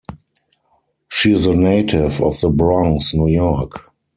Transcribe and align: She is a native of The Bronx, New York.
She 1.09 1.31
is 1.31 1.45
a 1.45 1.53
native 1.53 2.21
of 2.23 2.41
The 2.41 2.49
Bronx, 2.49 3.13
New 3.13 3.27
York. 3.31 3.91